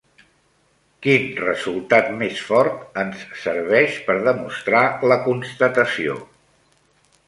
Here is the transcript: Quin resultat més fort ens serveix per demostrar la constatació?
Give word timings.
Quin 1.05 1.27
resultat 1.41 2.09
més 2.23 2.41
fort 2.49 2.99
ens 3.03 3.23
serveix 3.45 4.01
per 4.11 4.19
demostrar 4.33 4.85
la 5.15 5.23
constatació? 5.31 6.23